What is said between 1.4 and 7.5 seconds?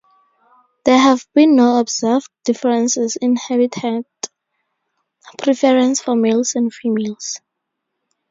no observed differences in habitat preference for males and females.